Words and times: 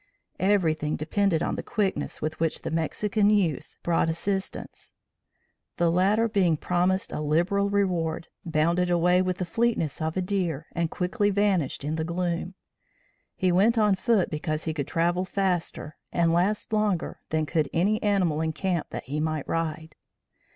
Everything 0.39 0.95
depended 0.95 1.43
on 1.43 1.53
the 1.53 1.61
quickness 1.61 2.23
with 2.23 2.39
which 2.39 2.63
the 2.63 2.71
Mexican 2.71 3.29
youth 3.29 3.75
brought 3.83 4.09
assistance. 4.09 4.95
The 5.77 5.91
latter 5.91 6.27
being 6.27 6.57
promised 6.57 7.11
a 7.11 7.21
liberal 7.21 7.69
reward, 7.69 8.27
bounded 8.43 8.89
away 8.89 9.21
with 9.21 9.37
the 9.37 9.45
fleetness 9.45 10.01
of 10.01 10.17
a 10.17 10.21
deer, 10.23 10.65
and 10.71 10.89
quickly 10.89 11.29
vanished 11.29 11.83
in 11.83 11.97
the 11.97 12.03
gloom. 12.03 12.55
He 13.35 13.51
went 13.51 13.77
on 13.77 13.93
foot 13.93 14.31
because 14.31 14.63
he 14.63 14.73
could 14.73 14.87
travel 14.87 15.23
faster 15.23 15.97
and 16.11 16.33
last 16.33 16.73
longer 16.73 17.19
than 17.29 17.45
could 17.45 17.69
any 17.71 18.01
animal 18.01 18.41
in 18.41 18.53
camp 18.53 18.87
that 18.89 19.03
he 19.03 19.19
might 19.19 19.47
ride. 19.47 19.93